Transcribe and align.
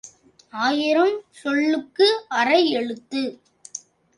ஆயிரம் 0.53 1.17
சொல்லுக்கு 1.31 2.07
அரை 2.29 2.71
எழுத்து. 2.71 3.21